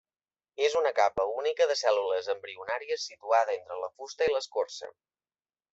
És 0.67 0.77
una 0.79 0.91
capa 0.99 1.25
única 1.41 1.67
de 1.73 1.75
cèl·lules 1.83 2.31
embrionàries 2.35 3.07
situada 3.13 3.57
entre 3.61 3.79
la 3.85 3.95
fusta 4.01 4.31
i 4.31 4.37
l'escorça. 4.37 4.93